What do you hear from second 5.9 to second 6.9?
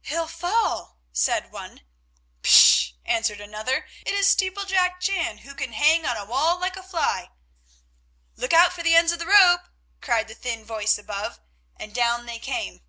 on a wall like a